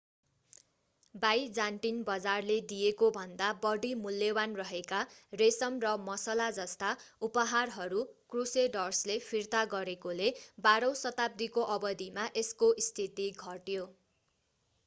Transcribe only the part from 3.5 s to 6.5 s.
बढी मूल्यवान् रहेका रेशम र मसला